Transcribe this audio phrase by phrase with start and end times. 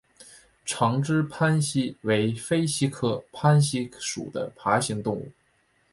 [0.65, 5.31] 长肢攀蜥为飞蜥科攀蜥属的爬行动物。